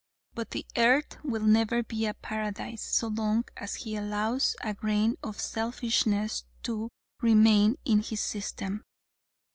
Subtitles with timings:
[0.33, 5.15] But the earth will never be a paradise, so long as he allows a grain
[5.21, 6.89] of selfishness to
[7.21, 8.81] remain in his system.